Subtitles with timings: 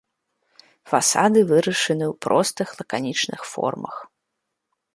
[0.93, 3.95] Фасады вырашаны ў простых лаканічных формах.